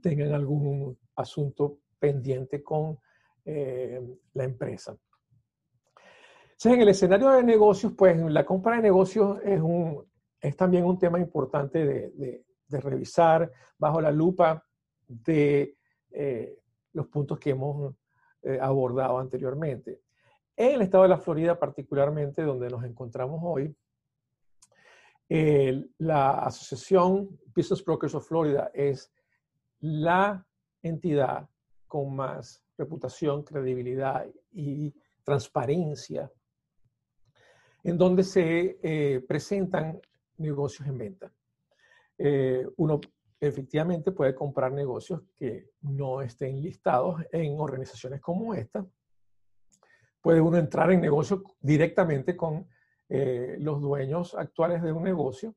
[0.00, 2.98] tengan algún asunto pendiente con
[3.44, 4.00] eh,
[4.34, 4.96] la empresa.
[6.42, 9.40] Entonces, en el escenario de negocios, pues la compra de negocios
[10.40, 14.64] es también un tema importante de, revisar bajo la lupa
[15.06, 15.76] de
[16.10, 16.58] eh,
[16.94, 17.94] los puntos que hemos
[18.60, 20.00] abordado anteriormente.
[20.56, 23.74] En el estado de la Florida, particularmente donde nos encontramos hoy,
[25.98, 29.10] la Asociación Business Brokers of Florida es
[29.80, 30.46] la
[30.82, 31.48] entidad
[31.86, 36.30] con más reputación, credibilidad y transparencia,
[37.84, 40.00] en donde se eh, presentan
[40.38, 41.32] negocios en venta.
[42.18, 43.00] Eh, uno
[43.40, 48.86] efectivamente puede comprar negocios que no estén listados en organizaciones como esta.
[50.22, 52.66] Puede uno entrar en negocio directamente con
[53.08, 55.54] eh, los dueños actuales de un negocio,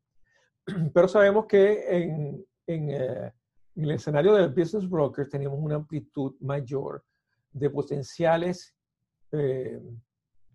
[0.93, 7.06] pero sabemos que eh, en el escenario del business broker tenemos una amplitud mayor
[7.51, 8.75] de potenciales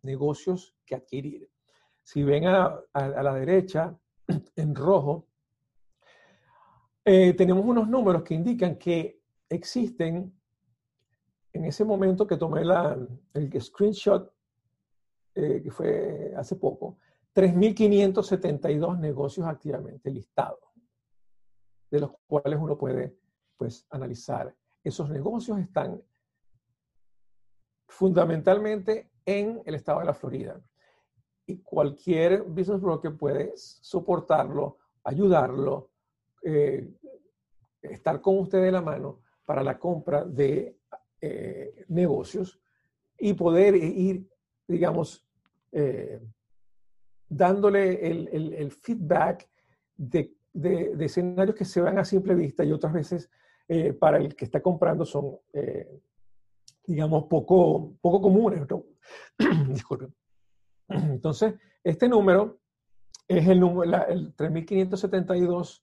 [0.02, 1.48] negocios que adquirir.
[2.02, 3.96] Si ven a, la derecha,
[4.56, 5.26] en rojo,
[7.04, 10.39] eh, tenemos unos números que indican que existen,
[11.52, 12.96] en ese momento que tomé la,
[13.34, 14.32] el screenshot,
[15.34, 16.98] eh, que fue hace poco,
[17.34, 20.60] 3.572 negocios activamente listados,
[21.90, 23.16] de los cuales uno puede
[23.56, 24.54] pues, analizar.
[24.82, 26.02] Esos negocios están
[27.88, 30.60] fundamentalmente en el estado de la Florida
[31.46, 35.90] y cualquier business broker puede soportarlo, ayudarlo,
[36.42, 36.92] eh,
[37.82, 40.79] estar con usted de la mano para la compra de
[41.20, 42.60] eh, negocios
[43.18, 44.28] y poder ir,
[44.66, 45.26] digamos,
[45.72, 46.20] eh,
[47.28, 49.48] dándole el, feedback
[49.96, 50.34] de,
[50.98, 53.30] escenarios que se van a simple vista y otras veces
[53.68, 56.00] eh, para el que está comprando son, eh,
[56.84, 58.66] digamos, poco, poco comunes.
[59.68, 60.12] Disculpen.
[60.88, 61.54] Entonces,
[61.84, 62.58] este número
[63.28, 65.82] es el, número, el 3.572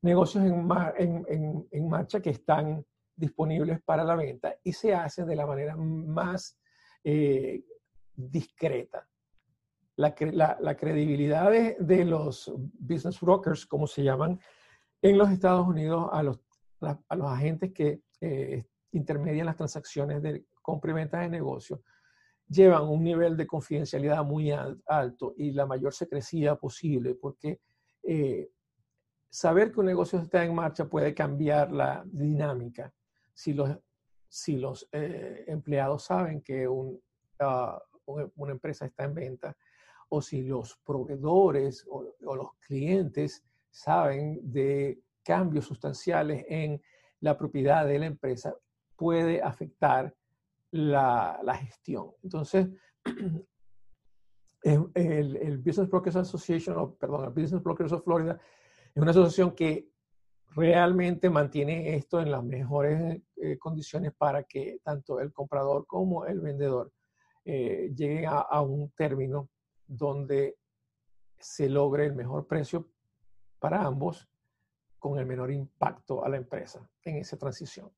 [0.00, 5.36] negocios en, en, en, marcha que están disponibles para la venta y se hace de
[5.36, 6.58] la manera más
[7.02, 7.64] eh,
[8.14, 9.08] discreta.
[9.96, 10.14] La,
[10.60, 14.38] la, credibilidad de, los business brokers, como se llaman
[15.00, 16.38] en los Estados Unidos, a los,
[16.80, 21.80] a los agentes que eh, intermedian las transacciones de compra y venta de negocios,
[22.48, 27.60] llevan un nivel de confidencialidad muy alto y la mayor secrecía posible, porque
[28.02, 28.50] eh,
[29.28, 32.92] saber que un negocio está en marcha puede cambiar la dinámica.
[33.36, 33.76] Si los,
[34.26, 36.66] si los eh, empleados saben que
[37.40, 39.56] ah, una empresa está en venta,
[40.08, 46.80] o si los proveedores o, los clientes saben de cambios sustanciales en
[47.20, 48.56] la propiedad de la empresa,
[48.96, 50.14] puede afectar
[50.70, 52.12] la, la gestión.
[52.22, 52.68] Entonces,
[54.62, 58.40] el, el, Business Brokers Association, o perdón, el Business Brokers of Florida,
[58.94, 59.90] es una asociación que
[60.56, 66.40] realmente mantiene esto en las mejores eh, condiciones para que tanto el comprador como el
[66.40, 66.92] vendedor
[67.44, 69.50] eh, lleguen a, a, un término
[69.86, 70.56] donde
[71.38, 72.88] se logre el mejor precio
[73.58, 74.26] para ambos
[74.98, 77.92] con el menor impacto a la empresa en esa transición.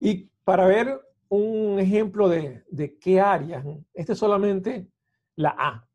[0.00, 4.90] Y para ver un ejemplo de, de qué áreas, este es solamente
[5.36, 5.88] la A.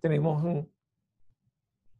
[0.00, 0.66] Tenemos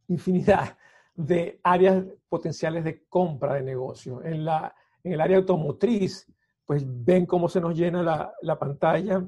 [0.07, 0.77] infinidad
[1.15, 4.23] de áreas potenciales de compra de negocio.
[4.23, 4.73] En, la,
[5.03, 6.27] en el área automotriz,
[6.65, 9.27] pues ven cómo se nos llena la, la pantalla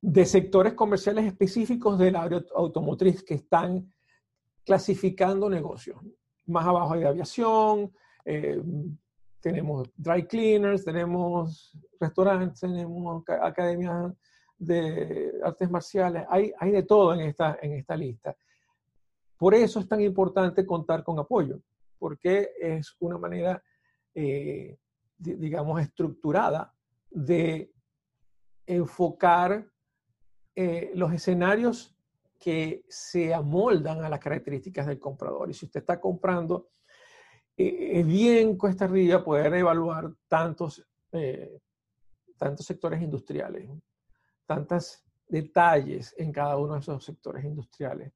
[0.00, 3.90] de sectores comerciales específicos del área automotriz que están
[4.64, 5.98] clasificando negocios.
[6.46, 7.92] Más abajo hay de aviación,
[8.24, 8.60] eh,
[9.40, 14.12] tenemos dry cleaners, tenemos restaurantes, tenemos academias
[14.58, 18.36] de artes marciales, hay, hay de todo en esta, en esta lista.
[19.36, 21.60] Por eso es tan importante contar con apoyo,
[21.98, 23.62] porque es una manera,
[24.14, 24.78] eh,
[25.16, 26.72] digamos, estructurada
[27.10, 27.72] de
[28.66, 29.66] enfocar
[30.54, 31.96] eh, los escenarios
[32.38, 35.50] que se amoldan a las características del comprador.
[35.50, 36.68] Y si usted está comprando
[37.56, 40.84] eh, es bien cuesta arriba poder evaluar tantos,
[42.36, 43.70] tantos sectores industriales,
[44.46, 48.12] tantos detalles en cada uno de esos sectores industriales,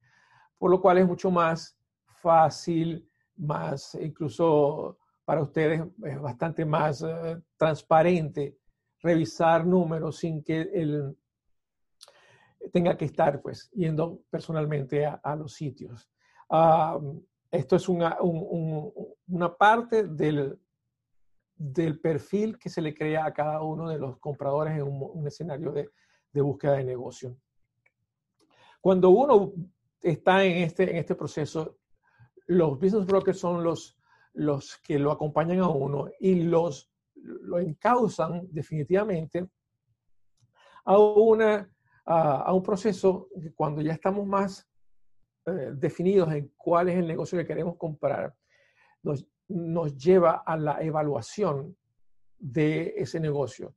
[0.59, 1.79] por lo cual es mucho más
[2.21, 8.59] fácil, más incluso para ustedes es bastante más eh, transparente
[9.01, 11.17] revisar números sin que él
[12.73, 16.11] tenga que estar pues yendo personalmente a, los sitios.
[16.51, 16.99] Ah,
[17.51, 20.59] esto es una, una parte del,
[21.55, 25.73] del, perfil que se le crea a cada uno de los compradores en un, escenario
[25.73, 25.89] de,
[26.33, 27.37] de, búsqueda de negocio.
[28.81, 29.53] Cuando uno
[30.03, 31.79] está en este, en este proceso,
[32.47, 33.99] los business brokers son los,
[34.33, 36.91] los que lo acompañan a uno y los
[37.23, 39.49] lo encausan definitivamente
[40.85, 41.71] a, una,
[42.07, 44.67] a, un proceso que cuando ya estamos más
[45.47, 48.35] eh, definidos en cuál es el negocio que queremos comprar,
[49.03, 51.77] nos, nos lleva a la evaluación
[52.39, 53.75] de ese negocio.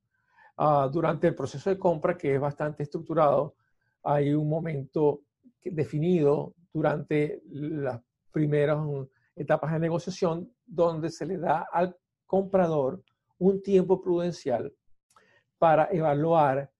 [0.58, 3.56] Ah, durante el proceso de compra, que es bastante estructurado,
[4.04, 5.22] hay un momento
[5.64, 8.80] definido durante las primeras
[9.36, 11.96] etapas de negociación donde se le da al
[12.26, 13.04] comprador
[13.40, 14.74] un tiempo prudencial
[15.58, 16.72] para evaluar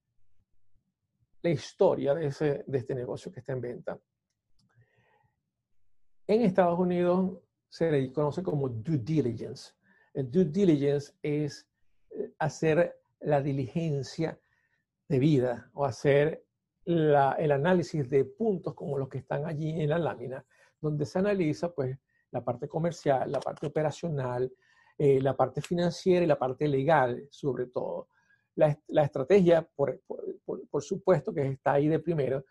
[1.42, 4.00] la historia de, ese, de este negocio que está en venta.
[6.28, 9.74] En Estados Unidos se le conoce como due diligence.
[10.14, 11.68] El due diligence es
[12.12, 14.40] eh, hacer la diligencia
[15.08, 16.46] de vida o hacer
[16.86, 20.44] el análisis de puntos como los que están allí en la lámina,
[20.80, 21.98] donde se analiza pues
[22.32, 24.52] la parte comercial, la parte operacional,
[24.98, 28.08] eh, la parte financiera y la parte legal, sobre todo.
[28.56, 30.02] La, estrategia, por,
[30.46, 32.46] por, supuesto, que está ahí de primero,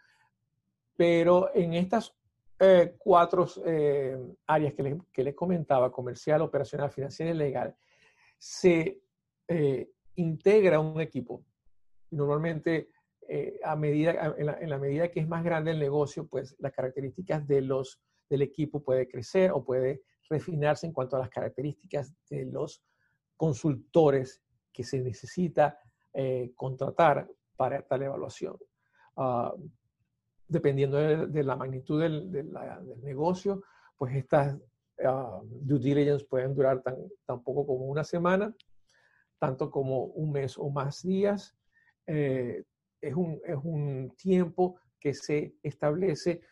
[0.96, 2.14] pero en estas
[2.58, 7.76] eh, cuatro eh, áreas que les, que comentaba, comercial, operacional, financiera y legal,
[8.36, 9.00] se
[9.48, 11.44] eh, integra un equipo.
[12.10, 12.90] Normalmente,
[13.64, 17.60] a medida, en la, medida que es más grande el negocio, pues las características de
[17.62, 22.82] los, del equipo puede crecer o puede refinarse en cuanto a las características de los
[23.36, 25.78] consultores que se necesita
[26.56, 28.56] contratar para tal evaluación.
[29.16, 29.54] Ah,
[30.48, 32.50] dependiendo de, la magnitud del,
[33.02, 33.62] negocio,
[33.96, 38.52] pues estas uh, due diligence pueden durar tan, tan, poco como una semana,
[39.38, 41.54] tanto como un mes o más días.
[42.06, 42.64] Eh,
[43.00, 46.42] es, un, es un tiempo que se establece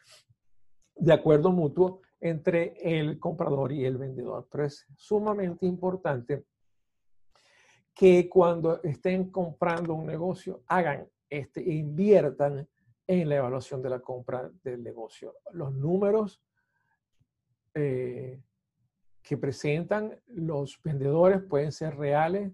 [0.94, 4.48] de acuerdo mutuo entre el comprador y el vendedor.
[4.50, 6.44] Pero es sumamente importante
[7.94, 12.66] que cuando estén comprando un negocio hagan este, inviertan
[13.06, 15.34] en la evaluación de la compra del negocio.
[15.52, 16.42] Los números
[17.74, 18.40] eh,
[19.22, 22.52] que presentan los vendedores pueden ser reales,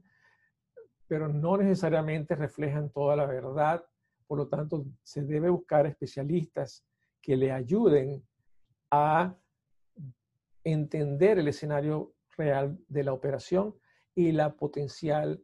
[1.14, 3.86] pero no necesariamente reflejan toda la verdad.
[4.26, 6.84] Por lo tanto, se debe buscar especialistas
[7.22, 8.20] que le ayuden
[8.90, 9.32] a
[10.64, 13.76] entender el escenario real de la operación
[14.12, 15.40] y la potencial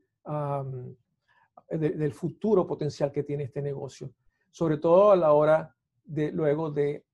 [1.71, 4.12] del futuro potencial que tiene este negocio,
[4.51, 7.07] sobre todo a la hora de luego de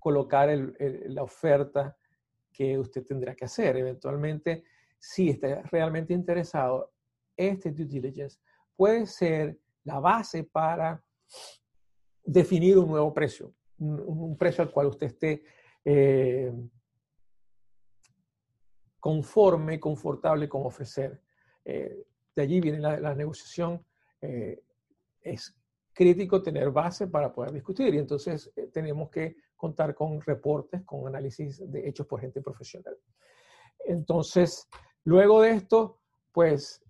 [0.00, 0.48] colocar
[0.80, 1.96] la oferta
[2.52, 3.76] que usted tendrá que hacer.
[3.76, 4.64] Eventualmente,
[4.98, 6.90] si está realmente interesado,
[7.38, 8.38] este due diligence
[8.76, 11.02] puede ser la base para
[12.22, 15.42] definir un nuevo precio, un, precio al cual usted esté
[15.84, 16.52] eh,
[19.00, 21.22] conforme y confortable con ofrecer.
[21.64, 23.84] Eh, de allí viene la, negociación.
[24.20, 24.62] Eh,
[25.22, 25.56] es
[25.92, 31.58] crítico tener base para poder discutir y entonces tenemos que contar con reportes, con análisis
[31.70, 32.96] de hechos por gente profesional.
[33.84, 34.68] Entonces,
[35.04, 36.00] luego de esto,
[36.32, 36.80] pues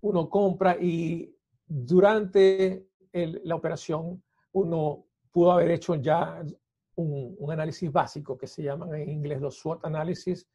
[0.00, 1.34] uno compra y
[1.66, 4.22] durante la operación
[4.52, 6.42] uno pudo haber hecho ya
[6.96, 10.48] un, análisis básico que se llaman en inglés los SWOT análisis.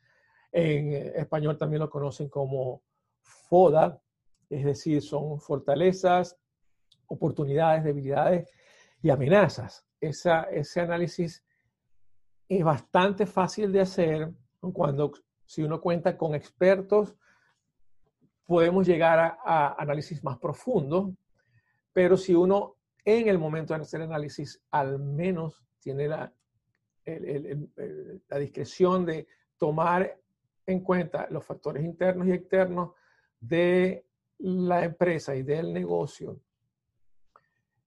[0.51, 2.83] En español también lo conocen como
[3.21, 3.99] FODA,
[4.49, 6.37] es decir, son fortalezas,
[7.07, 8.49] oportunidades, debilidades
[9.01, 11.43] y amenazas ese análisis
[12.49, 14.31] es bastante fácil de hacer
[14.73, 15.11] cuando
[15.45, 17.15] si uno cuenta con expertos,
[18.45, 21.11] podemos llegar a, análisis más profundos,
[21.91, 22.75] pero si uno
[23.05, 26.33] en el momento de hacer análisis al menos tiene la,
[27.05, 29.27] la discreción de
[29.57, 30.17] tomar
[30.65, 32.91] en cuenta los factores internos y externos
[33.39, 34.05] de
[34.39, 36.39] la empresa y del negocio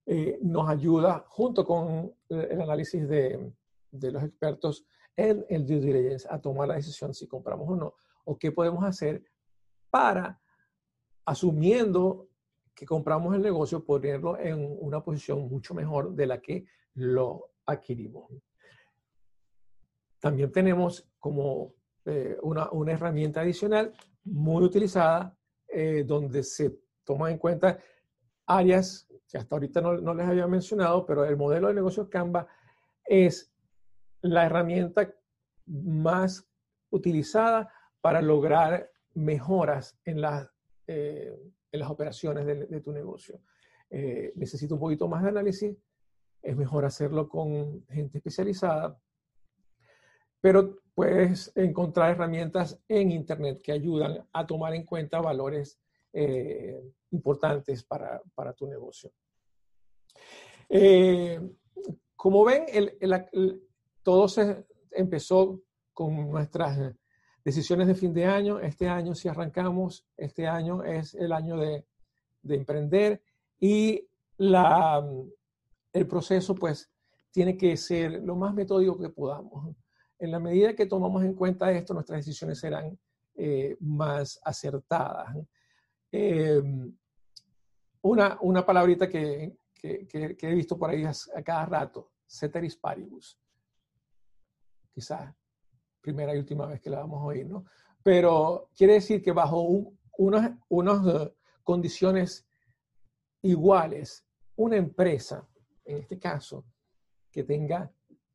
[0.09, 3.53] eh, nos ayuda junto con el análisis de,
[3.91, 4.87] de, los expertos
[5.17, 7.95] en el due diligence a tomar la decisión si compramos o no,
[8.25, 9.25] o qué podemos hacer
[9.91, 10.41] para,
[11.27, 12.29] asumiendo
[12.75, 18.31] que compramos el negocio, ponerlo en una posición mucho mejor de la que lo adquirimos.
[20.19, 21.75] También tenemos como
[22.05, 23.93] eh, una, una, herramienta adicional
[24.25, 25.37] muy utilizada
[25.69, 27.79] eh, donde se toman en cuenta
[28.47, 32.47] áreas que hasta ahorita no, les había mencionado, pero el modelo de negocio Canva
[33.05, 33.53] es
[34.23, 35.13] la herramienta
[35.67, 36.49] más
[36.91, 40.21] utilizada para lograr mejoras en,
[40.87, 41.37] eh,
[41.73, 43.41] en las operaciones de, tu negocio.
[43.91, 44.33] Eh,
[44.71, 45.77] un poquito más de análisis,
[46.43, 48.99] es mejor hacerlo con gente especializada,
[50.41, 55.79] pero puedes encontrar herramientas en Internet que ayudan a tomar en cuenta valores
[56.13, 56.81] eh,
[57.11, 59.11] importantes para, para, tu negocio.
[60.69, 61.41] Eh,
[62.15, 63.63] como ven, el,
[64.03, 65.61] todo se empezó
[65.93, 66.95] con nuestras
[67.47, 68.59] decisiones de fin de año.
[68.59, 71.87] Este año, si arrancamos, este año es el año de,
[72.43, 73.23] de emprender
[73.61, 74.05] y
[74.37, 75.09] la,
[75.93, 76.91] el proceso, pues,
[77.31, 79.77] tiene que ser lo más metódico que podamos.
[80.19, 82.99] En la medida que tomamos en cuenta esto, nuestras decisiones serán
[83.37, 85.37] eh, más acertadas.
[86.11, 86.93] Em,
[88.03, 93.39] una, una palabrita que, que, que, he visto por ahí a, cada rato, ceteris paribus.
[94.93, 95.33] Quizás
[96.07, 97.65] primera y última vez que la vamos a oír, ¿no?
[98.01, 99.61] Pero quiere decir que bajo
[100.19, 101.35] unas, unas eh,
[101.65, 102.47] condiciones
[103.43, 105.45] iguales, una empresa,
[105.85, 106.65] en este caso,
[107.33, 107.91] que tenga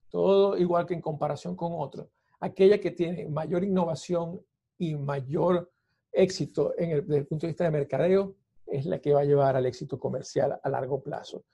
[0.09, 2.09] todo igual que en comparación con otro,
[2.41, 4.41] aquella que tiene mayor innovación
[4.78, 5.72] y mayor
[6.11, 8.36] éxito en el, desde el punto de vista de mercadeo
[8.67, 11.45] es la que va a llevar al éxito comercial a largo plazo.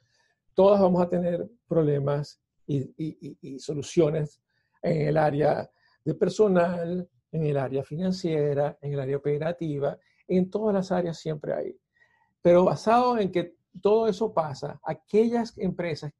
[0.55, 4.41] Todas vamos a tener problemas y, soluciones
[4.81, 5.69] en el área
[6.07, 11.53] de personal, en el área financiera, en el área operativa, en todas las áreas siempre
[11.53, 11.77] hay.
[12.41, 16.13] Pero basado en que todo eso pasa, aquellas empresas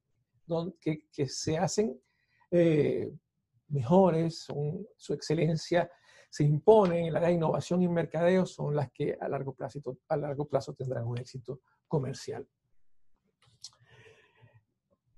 [0.81, 1.97] que, que se hacen
[2.51, 3.09] eh,
[3.69, 4.47] mejores,
[4.97, 5.89] su excelencia
[6.29, 9.79] se imponen, la innovación y mercadeo son las que a largo plazo,
[10.09, 12.45] a largo plazo tendrán un éxito comercial.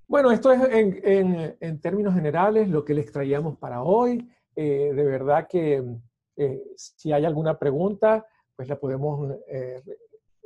[0.08, 4.28] Bueno, esto es en, en, términos generales lo que les traíamos para hoy.
[4.56, 5.84] De verdad que
[6.76, 8.26] si hay alguna pregunta,
[8.56, 9.36] pues la podemos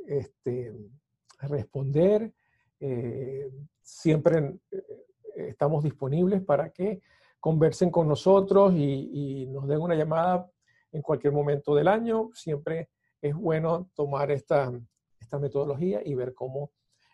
[0.06, 0.72] este,
[1.40, 2.32] responder.
[3.82, 4.58] siempre
[5.34, 7.00] estamos disponibles para que
[7.44, 10.50] conversen con nosotros y, nos den una llamada
[10.90, 12.30] en cualquier momento del año.
[12.32, 12.88] Siempre
[13.20, 14.72] es bueno tomar esta,
[15.38, 16.70] metodología y ver cómo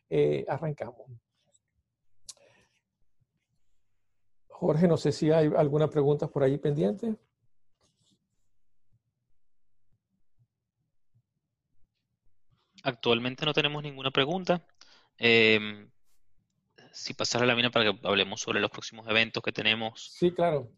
[0.08, 1.10] eh, arrancamos.
[4.60, 7.16] Jorge, no sé si hay alguna pregunta por ahí pendiente.
[12.82, 14.62] Actualmente no tenemos ninguna pregunta.
[15.16, 15.90] Em,
[16.92, 20.12] si pasar a la mina para que hablemos sobre los próximos eventos que tenemos.
[20.12, 20.70] Sí, claro.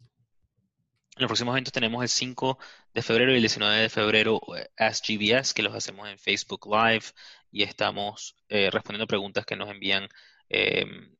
[1.16, 2.60] En los próximos eventos tenemos el 5
[2.94, 6.68] de febrero y el 19 de febrero eh, Ask GBS, que los hacemos en Facebook
[6.68, 7.06] Live
[7.50, 10.08] y estamos eh, respondiendo preguntas que nos envían
[10.48, 11.16] em,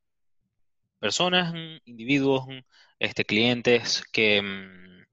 [1.03, 1.53] personas,
[1.85, 2.45] individuos,
[2.99, 5.05] este, clientes que, em,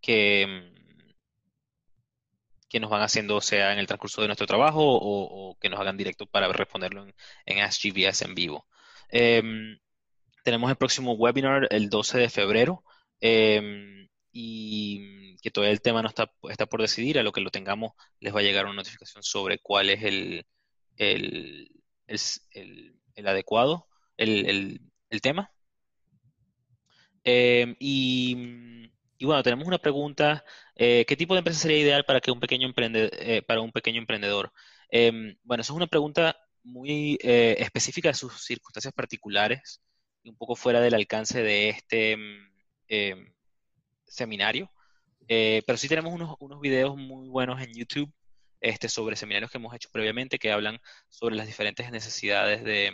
[0.00, 0.72] que, em,
[2.68, 5.96] que nos van haciendo, sea en el transcurso de nuestro trabajo o, que nos hagan
[5.96, 7.14] directo para responderlo en,
[7.46, 8.66] en Ask GBS en vivo.
[10.44, 12.84] tenemos el próximo webinar el 12 de febrero
[13.20, 17.50] Em, y que todavía el tema no está, está por decidir, a lo que lo
[17.50, 20.46] tengamos les va a llegar una notificación sobre cuál es el,
[20.96, 21.70] el,
[22.06, 24.80] el, adecuado, el,
[25.22, 25.50] tema.
[27.24, 30.44] Em, y, y, bueno, tenemos una pregunta,
[30.76, 33.98] eh, ¿qué tipo de empresa sería ideal para, que un, pequeño eh, para un pequeño
[34.00, 34.52] emprendedor?
[34.90, 39.80] Em, bueno, eso es una pregunta muy eh, específica de sus circunstancias particulares
[40.22, 42.16] y un poco fuera del alcance de este
[42.88, 43.32] Em,
[44.06, 44.70] seminario.
[45.28, 48.12] Pero sí tenemos unos, unos videos muy buenos en YouTube
[48.60, 52.92] este, sobre seminarios que hemos hecho previamente que hablan sobre las diferentes necesidades de,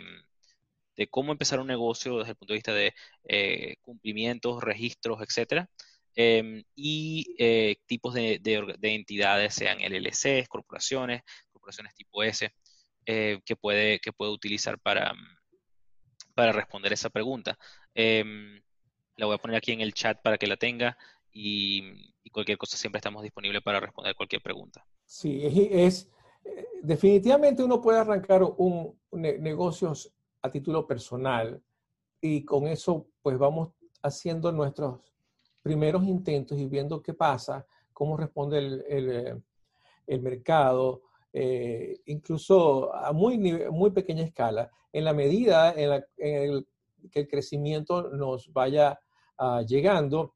[0.95, 2.93] de cómo empezar un negocio desde el punto de vista de
[3.25, 5.69] eh, cumplimientos, registros, etcétera.
[6.15, 12.51] Em, y eh, tipos de, de, entidades, sean LLCs, corporaciones, corporaciones tipo S,
[13.05, 15.13] que, puede, que puede utilizar para,
[16.35, 17.57] para responder esa pregunta.
[17.93, 18.61] Em,
[19.17, 20.97] la voy a poner aquí en el chat para que la tenga
[21.31, 24.83] y, cualquier cosa siempre estamos disponibles para responder cualquier pregunta.
[25.05, 26.09] Sí, es,
[26.43, 30.11] eh, definitivamente uno puede arrancar un, negocios
[30.43, 31.61] a título personal
[32.21, 33.69] y con eso pues vamos
[34.01, 34.99] haciendo nuestros
[35.61, 39.41] primeros intentos y viendo qué pasa, cómo responde el, el,
[40.07, 46.35] eh, mercado, eh, incluso a muy, muy pequeña escala, en la medida en, la, en
[46.51, 46.67] el
[47.09, 48.99] que el crecimiento nos vaya
[49.37, 50.35] ah, llegando,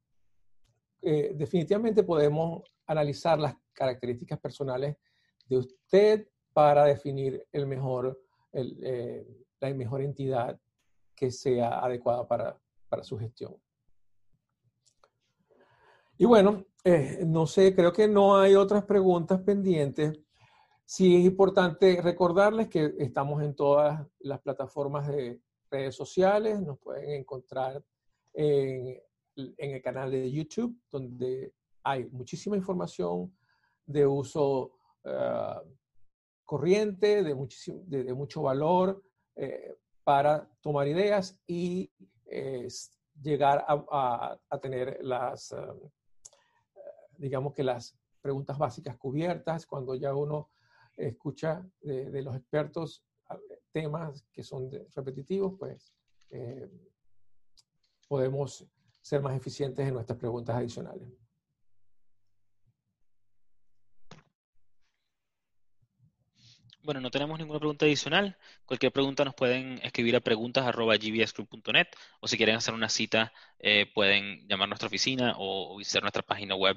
[1.02, 4.96] eh, definitivamente podemos analizar las características personales
[5.46, 8.20] de usted para definir el mejor,
[9.60, 10.58] la mejor entidad
[11.14, 12.58] que sea adecuada para,
[13.02, 13.56] su gestión.
[16.16, 20.18] Y bueno, eh, no sé, creo que no hay otras preguntas pendientes.
[20.84, 25.40] Sí es importante recordarles que estamos en todas las plataformas de
[25.70, 27.84] redes sociales, nos pueden encontrar
[28.32, 29.00] en,
[29.36, 31.52] el canal de YouTube, donde
[31.84, 33.32] hay muchísima información
[33.86, 34.72] de uso
[35.04, 35.54] eh,
[36.44, 39.02] corriente, de, muchísimo, de, mucho valor
[39.38, 41.90] eh, para tomar ideas y
[43.22, 45.56] llegar a, tener las, eh,
[47.16, 50.50] digamos que las preguntas básicas cubiertas cuando ya uno
[50.96, 53.04] escucha de los expertos
[53.72, 55.94] temas que son repetitivos, pues
[56.30, 56.68] eh,
[58.08, 58.66] podemos
[59.00, 61.08] ser más eficientes en nuestras preguntas adicionales.
[66.82, 68.36] Bueno, no tenemos ninguna pregunta adicional.
[68.64, 71.88] Cualquier pregunta nos pueden escribir a preguntas.gbsgroup.net
[72.20, 76.22] o si quieren hacer una cita eh, pueden llamar a nuestra oficina o, visitar nuestra
[76.22, 76.76] página web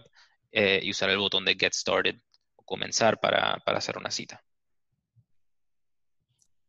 [0.52, 2.20] eh, y usar el botón de Get Started
[2.56, 4.44] o comenzar para hacer una cita.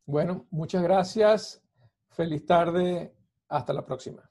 [0.04, 1.62] Bueno, muchas gracias.
[2.10, 3.14] Feliz tarde.
[3.48, 4.28] Hasta la próxima.